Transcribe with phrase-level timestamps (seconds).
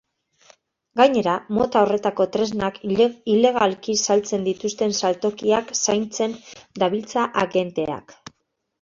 [1.01, 2.81] Gainera, mota horretako tresnak
[3.35, 6.37] ilegalki saltzen dituzten saltokiak zaintzen
[6.85, 8.23] dabiltza agenteak.